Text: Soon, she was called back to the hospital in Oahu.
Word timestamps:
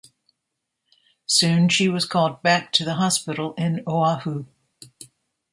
Soon, 1.27 1.69
she 1.69 1.87
was 1.87 2.05
called 2.05 2.41
back 2.41 2.71
to 2.71 2.83
the 2.83 2.95
hospital 2.95 3.53
in 3.55 3.83
Oahu. 3.87 4.47